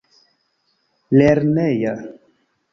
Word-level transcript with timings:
lerneja 1.19 1.95